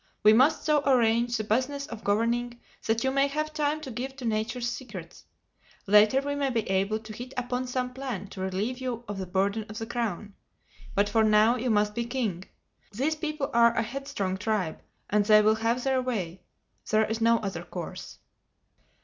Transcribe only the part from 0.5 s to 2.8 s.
so arrange the business of governing